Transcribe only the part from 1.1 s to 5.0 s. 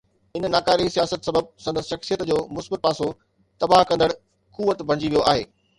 سبب سندس شخصيت جو مثبت پاسو تباهه ڪندڙ قوت